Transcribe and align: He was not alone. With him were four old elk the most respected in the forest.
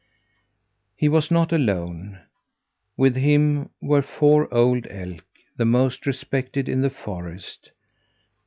He 0.95 1.07
was 1.07 1.29
not 1.29 1.53
alone. 1.53 2.21
With 2.97 3.15
him 3.15 3.69
were 3.81 4.01
four 4.01 4.51
old 4.51 4.87
elk 4.89 5.23
the 5.57 5.65
most 5.65 6.07
respected 6.07 6.67
in 6.67 6.81
the 6.81 6.89
forest. 6.89 7.69